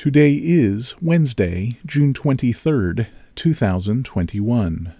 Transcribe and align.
Today 0.00 0.40
is 0.42 0.94
Wednesday, 1.02 1.72
June 1.84 2.14
23rd, 2.14 3.08
2021. 3.34 4.94